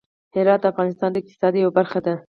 [0.35, 2.13] هرات د افغانستان د اقتصاد یوه برخه ده.